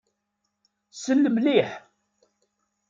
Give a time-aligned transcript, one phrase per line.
[1.03, 1.69] Sel mliḥ.